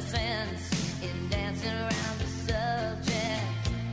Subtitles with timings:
[0.00, 3.42] sense in dancing around the subject.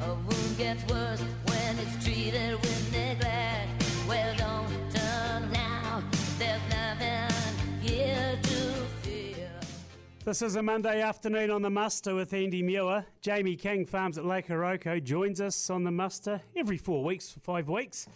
[0.04, 3.68] A wound gets worse when it's treated with neglect.
[4.08, 6.04] Well, don't turn now.
[6.38, 8.58] There's nothing here to
[9.02, 9.50] fear.
[10.24, 13.06] This is a Monday afternoon on the muster with Andy Muir.
[13.22, 17.40] Jamie King, Farms at Lake Hauroko, joins us on the muster every four weeks for
[17.40, 18.08] five weeks.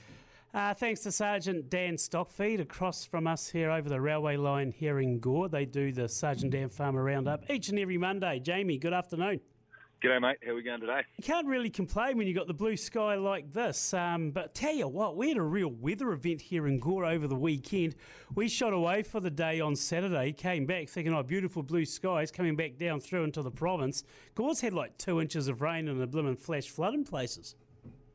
[0.54, 5.00] Uh, thanks to Sergeant Dan Stockfeed across from us here over the railway line here
[5.00, 5.48] in Gore.
[5.48, 8.38] They do the Sergeant Dan Farmer Roundup each and every Monday.
[8.40, 9.40] Jamie, good afternoon.
[10.04, 10.40] G'day, mate.
[10.44, 11.04] How are we going today?
[11.18, 13.94] You can't really complain when you've got the blue sky like this.
[13.94, 17.28] Um, but tell you what, we had a real weather event here in Gore over
[17.28, 17.96] the weekend.
[18.36, 22.30] We shot away for the day on Saturday, came back thinking, oh, beautiful blue skies,
[22.30, 24.04] coming back down through into the province.
[24.36, 27.56] Gore's had like two inches of rain and a blooming flash flood in places.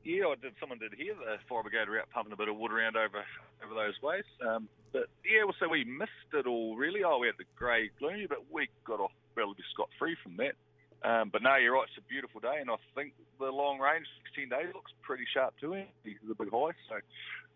[0.06, 0.54] Yeah, I did.
[0.60, 3.26] Someone did hear the fire brigade were out pumping a bit of wood around over
[3.58, 4.22] over those ways.
[4.38, 7.02] Um, but yeah, well, so we missed it all really.
[7.02, 10.54] Oh, we had the grey gloomy, but we got off relatively scot free from that.
[11.02, 11.88] Um, but no, you're right.
[11.90, 15.54] It's a beautiful day, and I think the long range 16 days looks pretty sharp
[15.60, 15.74] too.
[15.74, 17.02] It's a big high, so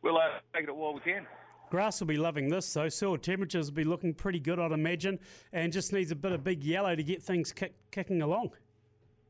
[0.02, 1.26] we'll uh, take it while we can.
[1.70, 5.20] Grass will be loving this, so Soil temperatures will be looking pretty good, I'd imagine,
[5.52, 8.50] and just needs a bit of big yellow to get things kick, kicking along.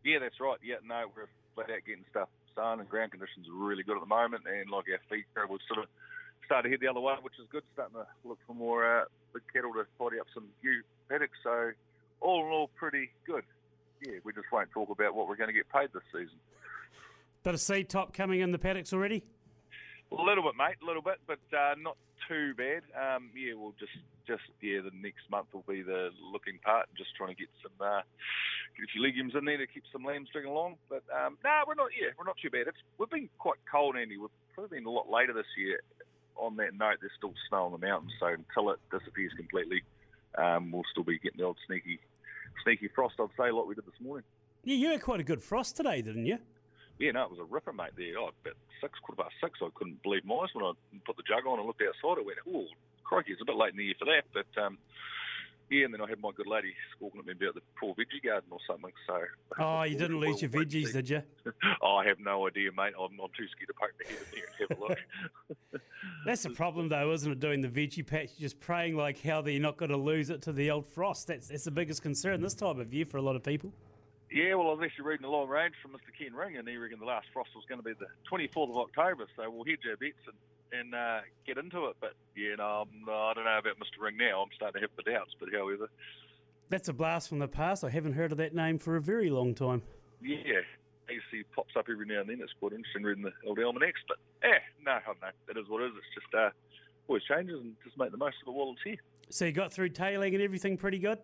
[0.05, 0.57] Yeah, that's right.
[0.65, 4.03] Yeah, no, we're flat out getting stuff sun and ground conditions are really good at
[4.03, 5.87] the moment, and like our feet will sort of
[6.45, 7.63] start to head the other way, which is good.
[7.75, 11.39] Starting to look for more uh, big cattle to tidy up some new paddocks.
[11.43, 11.73] So
[12.21, 13.45] all in all, pretty good.
[14.03, 16.39] Yeah, we just won't talk about what we're going to get paid this season.
[17.43, 19.25] Bit of seed top coming in the paddocks already.
[20.13, 21.97] A little bit, mate, a little bit, but uh, not
[22.31, 22.87] too bad.
[22.95, 27.11] Um, yeah, we'll just, just yeah, the next month will be the looking part, just
[27.19, 28.07] trying to get some, uh,
[28.79, 30.77] get a few legumes in there to keep some lambs stringing along.
[30.89, 31.91] But um, no, we're not.
[31.91, 32.69] Yeah, we're not too bad.
[32.71, 34.17] It's we've been quite cold, Andy.
[34.17, 35.81] We've probably been a lot later this year.
[36.37, 39.83] On that note, there's still snow on the mountains, so until it disappears completely,
[40.39, 42.01] um, we'll still be getting the old sneaky,
[42.65, 43.17] sneaky frost.
[43.21, 44.25] I'd say, like we did this morning.
[44.65, 46.39] Yeah, you had quite a good frost today, didn't you?
[47.01, 47.97] Yeah, no, it was a ripper, mate.
[47.97, 49.59] There, oh, about six, quarter past six.
[49.63, 50.73] I couldn't believe my eyes when I
[51.07, 52.21] put the jug on and looked outside.
[52.21, 52.67] I went, "Oh,
[53.05, 54.77] crikey!" It's a bit late in the year for that, but um,
[55.71, 55.87] yeah.
[55.87, 58.51] And then I had my good lady squawking at me about the poor veggie garden
[58.51, 58.93] or something.
[59.07, 59.17] So,
[59.59, 61.23] Oh, you didn't lose your We'll wait and veggies, did you?
[61.83, 62.93] oh, I have no idea, mate.
[62.99, 64.81] I'm, I'm too scared to poke my head in there and have a
[65.73, 65.83] look.
[66.27, 67.41] That's the problem, though, isn't it?
[67.41, 70.43] Doing the veggie patch, just praying like how that you're not going to lose it
[70.43, 71.29] to the old frost.
[71.29, 73.73] That's that's the biggest concern this time of year for a lot of people.
[74.31, 76.11] Yeah, well, I was actually reading a long range from Mr.
[76.17, 78.77] Ken Ring, and he reckoned the last frost was going to be the 24th of
[78.77, 79.27] October.
[79.37, 81.97] So we'll hedge our bets and, and uh, get into it.
[82.01, 84.01] But yeah, no, I don't know about Mr.
[84.01, 84.43] Ring now.
[84.43, 85.33] I'm starting to have the doubts.
[85.39, 85.89] But however,
[86.69, 87.83] That's a blast from the past.
[87.83, 89.83] I haven't heard of that name for a very long time.
[90.23, 90.61] yeah,
[91.31, 92.39] he pops up every now and then.
[92.41, 94.01] It's quite interesting reading the old almanacs.
[94.07, 95.29] But yeah, no, I don't know.
[95.49, 95.93] It is what it is.
[95.97, 96.51] It's just uh,
[97.09, 98.97] always changes and just make the most of it while it's here.
[99.29, 101.19] So you got through tailing and everything pretty good?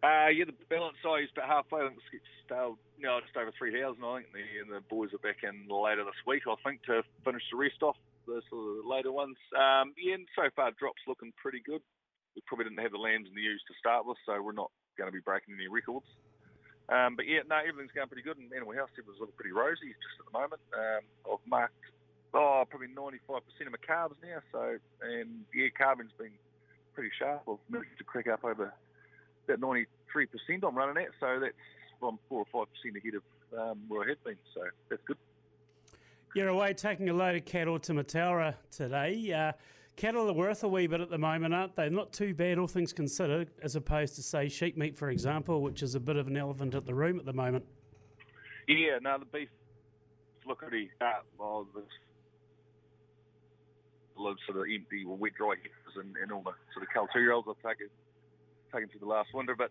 [0.00, 1.84] Uh, yeah, the balance size about halfway.
[1.84, 4.32] I think it's still, you know, just over 3,000, I think.
[4.32, 7.60] And the, the boys are back in later this week, I think, to finish the
[7.60, 9.36] rest off, the sort of later ones.
[9.52, 11.84] Um, yeah, and so far, drops looking pretty good.
[12.32, 14.72] We probably didn't have the lambs and the ewes to start with, so we're not
[14.96, 16.08] going to be breaking any records.
[16.88, 18.40] Um, but yeah, no, everything's going pretty good.
[18.40, 20.62] And Animal House everything's looking pretty rosy just at the moment.
[20.72, 21.84] Um, I've marked,
[22.32, 24.40] oh, probably 95% of my carbs now.
[24.48, 26.32] So, and yeah, carbon's been
[26.96, 27.44] pretty sharp.
[27.44, 28.72] I've managed to crack up over
[29.50, 29.86] about 93%
[30.66, 31.54] I'm running at, so that's
[32.02, 35.16] I'm 4 or 5% ahead of um, where I had been, so that's good.
[36.34, 39.32] You're away taking a load of cattle to Mataura today.
[39.32, 39.52] Uh,
[39.96, 41.90] cattle are worth a wee bit at the moment, aren't they?
[41.90, 45.82] Not too bad, all things considered, as opposed to, say, sheep meat, for example, which
[45.82, 47.64] is a bit of an elephant at the room at the moment.
[48.68, 49.48] Yeah, no, the beef
[50.46, 51.06] look at pretty, uh,
[51.38, 51.82] well, of
[54.46, 57.88] sort of empty wet dry heifers and, and all the sort of two-year-olds I've taken,
[58.72, 59.70] taken through the last winter, but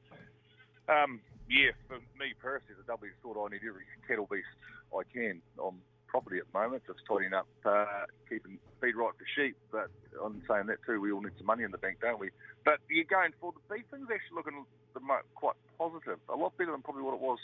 [0.90, 4.50] um, yeah, for me personally, the W thought I need every cattle beast
[4.94, 5.78] I can on
[6.10, 9.56] property at the moment, just tidying up, uh, keeping feed right for sheep.
[9.72, 12.30] But I'm saying that too, we all need some money in the bank, don't we?
[12.66, 16.58] But you're going for the beef thing's actually looking the mo- quite positive, a lot
[16.58, 17.38] better than probably what it was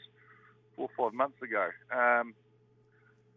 [0.75, 1.69] four or five months ago.
[1.94, 2.33] Um,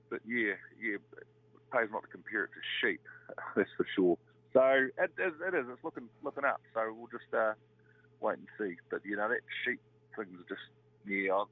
[0.08, 1.28] but yeah, yeah, it
[1.72, 3.00] pays not to compare it to sheep,
[3.56, 4.16] that's for sure.
[4.52, 6.60] So it, it, it is, it's looking looking up.
[6.72, 7.52] So we'll just uh,
[8.20, 8.76] wait and see.
[8.90, 9.80] But you know that sheep
[10.16, 10.60] thing's just
[11.06, 11.32] yeah.
[11.32, 11.44] I,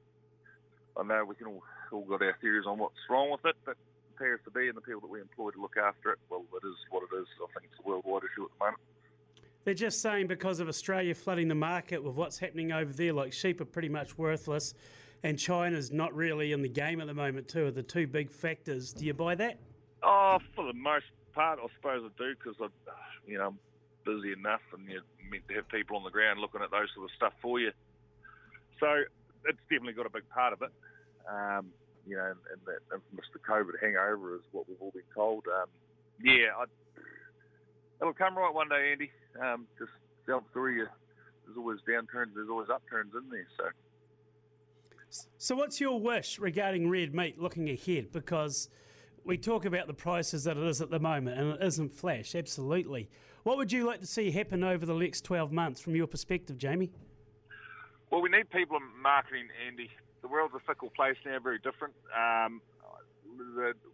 [0.99, 3.71] I know we can all all got our theories on what's wrong with it, but
[3.71, 3.77] it
[4.15, 6.67] appears to be, and the people that we employ to look after it, well, it
[6.67, 7.27] is what it is.
[7.41, 8.81] I think it's a worldwide issue at the moment.
[9.63, 13.33] They're just saying because of Australia flooding the market with what's happening over there, like
[13.33, 14.73] sheep are pretty much worthless,
[15.23, 18.31] and China's not really in the game at the moment, too, are the two big
[18.31, 18.93] factors.
[18.93, 19.59] Do you buy that?
[20.03, 22.67] Oh, for the most part, I suppose I do because I,
[23.29, 23.59] you know, I'm
[24.07, 27.11] busy enough, and you're meant to have people on the ground looking at those sort
[27.11, 27.71] of stuff for you.
[28.79, 28.87] So
[29.43, 30.71] it's definitely got a big part of it.
[31.27, 31.75] Um,
[32.07, 35.43] you know, and, and that infamous the COVID hangover is what we've all been told.
[35.51, 35.67] Um,
[36.23, 36.63] yeah, I,
[37.99, 39.11] it'll come right one day, Andy.
[39.43, 39.91] Um, just
[40.25, 40.87] self through You
[41.45, 42.33] there's always downturns.
[42.35, 43.47] There's always upturns in there.
[43.57, 43.65] So.
[45.37, 48.11] So, what's your wish regarding red meat looking ahead?
[48.11, 48.69] Because
[49.27, 52.33] we talk about the prices that it is at the moment, and it isn't flash,
[52.33, 53.09] absolutely.
[53.43, 56.57] What would you like to see happen over the next 12 months from your perspective,
[56.57, 56.91] Jamie?
[58.09, 59.89] Well, we need people in marketing, Andy.
[60.21, 61.93] The world's a fickle place now, very different.
[62.15, 62.61] Um,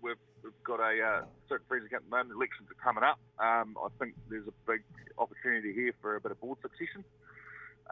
[0.01, 2.31] we've, we've, got a uh, certain president at the moment.
[2.35, 3.19] Elections are coming up.
[3.39, 4.81] Um, I think there's a big
[5.17, 7.03] opportunity here for a bit of board succession.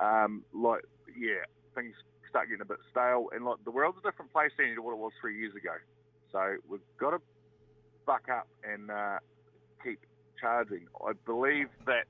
[0.01, 0.81] Um, like,
[1.17, 1.43] yeah,
[1.75, 1.95] things
[2.29, 4.93] start getting a bit stale, and like the world's a different place than to what
[4.93, 5.75] it was three years ago.
[6.31, 7.19] So we've got to
[8.05, 9.19] buck up and uh,
[9.83, 9.99] keep
[10.39, 10.87] charging.
[11.05, 12.05] I believe that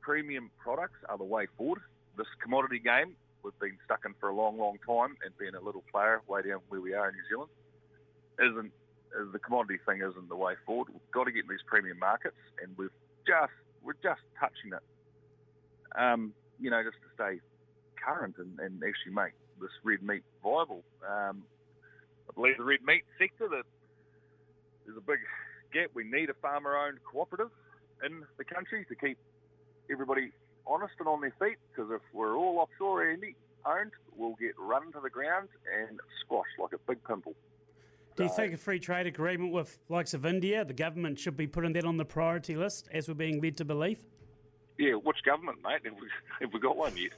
[0.00, 1.80] premium products are the way forward.
[2.16, 3.16] This commodity game
[3.46, 6.42] we've been stuck in for a long, long time, and being a little player way
[6.42, 7.50] down where we are in New Zealand
[8.42, 8.72] isn't
[9.32, 10.88] the commodity thing isn't the way forward.
[10.90, 12.90] We've got to get in these premium markets, and we've
[13.26, 14.82] just we're just touching it.
[15.96, 17.40] Um, you know, just to stay
[17.96, 20.82] current and, and actually make this red meat viable.
[21.06, 21.44] Um,
[22.28, 23.64] I believe the red meat sector that
[24.84, 25.18] there's a big
[25.72, 25.90] gap.
[25.94, 27.50] We need a farmer-owned cooperative
[28.04, 29.18] in the country to keep
[29.90, 30.32] everybody
[30.66, 31.58] honest and on their feet.
[31.74, 35.48] Because if we're all offshore Andy, owned, we'll get run to the ground
[35.88, 37.34] and squashed like a big pimple.
[38.16, 41.46] Do you think a free trade agreement with likes of India, the government should be
[41.46, 44.04] putting that on the priority list, as we're being led to believe?
[44.78, 45.80] Yeah, which government, mate?
[45.84, 46.08] Have we,
[46.40, 47.12] have we got one yet?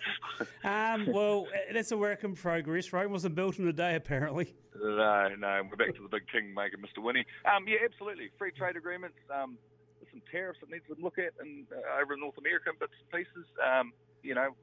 [0.65, 2.93] um, well, that's a work in progress.
[2.93, 4.55] Rome wasn't built in a day, apparently.
[4.81, 7.03] No, no, we're back to the big king maker, Mr.
[7.03, 7.27] Winnie.
[7.45, 8.31] Um, yeah, absolutely.
[8.39, 9.19] Free trade agreements.
[9.29, 9.59] Um,
[9.99, 12.93] there's some tariffs that need to look at and uh, over in North America bits
[13.03, 13.47] and pieces.
[13.59, 14.55] Um, you know,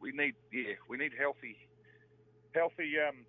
[0.00, 1.56] we need yeah, we need healthy,
[2.52, 3.24] healthy um,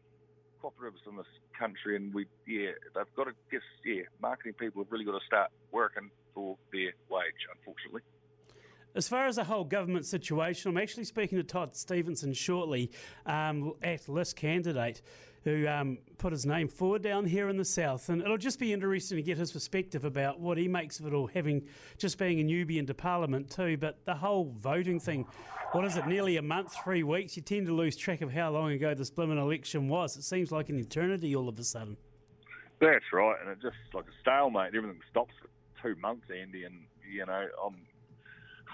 [0.61, 4.91] cooperatives in this country, and we yeah, they've got to guess yeah, marketing people have
[4.91, 8.01] really got to start working for their wage, unfortunately.
[8.97, 12.89] As far as the whole government situation, I'm actually speaking to Todd Stephenson shortly,
[13.27, 15.03] um, at list candidate,
[15.43, 18.73] who um, put his name forward down here in the south, and it'll just be
[18.73, 21.67] interesting to get his perspective about what he makes of it all, having
[21.99, 23.77] just being a newbie into Parliament too.
[23.77, 25.27] But the whole voting thing,
[25.73, 26.07] what is it?
[26.07, 27.37] Nearly a month, three weeks.
[27.37, 30.17] You tend to lose track of how long ago this blooming election was.
[30.17, 31.97] It seems like an eternity all of a sudden.
[32.81, 34.73] That's right, and it just like a stalemate.
[34.73, 35.49] Everything stops for
[35.83, 37.75] two months, Andy, and you know I'm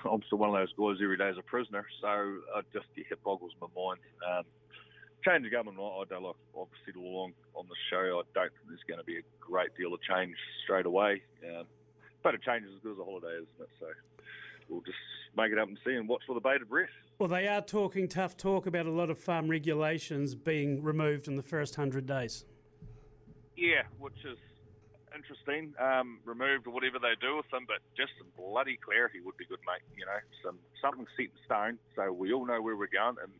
[0.05, 1.85] I'm still one of those guys every day as a prisoner.
[2.01, 3.99] So I just it boggles my mind.
[4.27, 4.43] Um,
[5.23, 6.35] change of government, I don't like.
[6.57, 9.25] I've said all along on the show, I don't think there's going to be a
[9.39, 11.21] great deal of change straight away.
[11.47, 11.65] Um,
[12.23, 13.69] but a change is as good as a holiday, isn't it?
[13.79, 13.87] So
[14.69, 14.97] we'll just
[15.35, 16.89] make it up and see and watch for the bated breath.
[17.19, 21.35] Well, they are talking tough talk about a lot of farm regulations being removed in
[21.35, 22.45] the first hundred days.
[23.55, 24.37] Yeah, which is
[25.15, 29.37] interesting, um, removed or whatever they do with them, but just some bloody clarity would
[29.37, 29.85] be good, mate.
[29.95, 33.21] You know, some something set in stone, so we all know where we're going.
[33.21, 33.31] And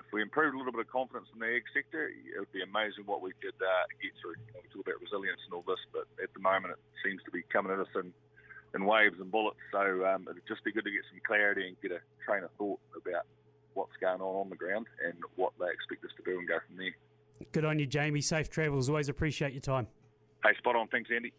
[0.00, 2.64] if we improved a little bit of confidence in the egg sector, it would be
[2.64, 4.36] amazing what we could uh, get through.
[4.48, 7.22] You know, we talk about resilience and all this, but at the moment it seems
[7.24, 8.12] to be coming at us in,
[8.74, 9.60] in waves and bullets.
[9.70, 12.50] So um, it'd just be good to get some clarity and get a train of
[12.58, 13.28] thought about
[13.74, 16.58] what's going on on the ground and what they expect us to do and go
[16.66, 16.94] from there.
[17.52, 18.20] Good on you, Jamie.
[18.20, 18.88] Safe travels.
[18.88, 19.88] Always appreciate your time.
[20.44, 20.88] Hey, spot on.
[20.88, 21.32] Thanks, Andy.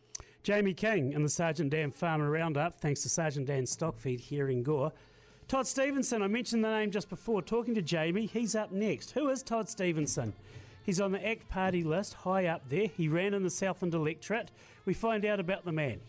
[0.44, 2.76] Jamie King and the Sergeant Dan Farmer Roundup.
[2.80, 4.92] Thanks to Sergeant Dan Stockfeed here in Gore.
[5.48, 7.44] Todd Stephenson, I mentioned the name just before.
[7.44, 9.12] Talking to Jamie, he's up next.
[9.12, 10.34] Who is Todd Stephenson?
[10.84, 12.88] He's on the ACT Party list, high up there.
[12.88, 14.50] He ran in the Southland electorate.
[14.86, 16.00] We find out about the man.